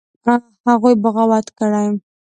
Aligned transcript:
هغوى 0.67 0.91
بغاوت 1.03 1.47
کړى. 1.57 1.87